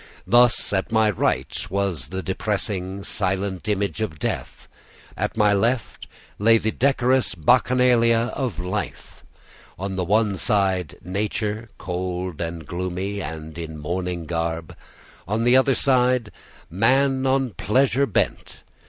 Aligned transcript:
Thus, 0.25 0.73
at 0.73 0.91
my 0.91 1.11
right 1.11 1.55
was 1.69 2.07
the 2.07 2.23
depressing, 2.23 3.03
silent 3.03 3.67
image 3.69 4.01
of 4.01 4.17
death; 4.17 4.67
at 5.15 5.37
my 5.37 5.53
left 5.53 6.07
the 6.39 6.57
decorous 6.71 7.35
bacchanalia 7.35 8.31
of 8.33 8.57
life; 8.57 9.23
on 9.77 9.97
the 9.97 10.03
one 10.03 10.37
side 10.37 10.95
nature, 11.03 11.69
cold 11.77 12.41
and 12.41 12.65
gloomy, 12.65 13.21
and 13.21 13.55
in 13.59 13.77
mourning 13.77 14.25
garb; 14.25 14.75
on 15.27 15.43
the 15.43 15.55
other 15.55 15.75
side, 15.75 16.31
man 16.71 17.27
on 17.27 17.51
pleasure 17.51 18.07
bent. 18.07 18.63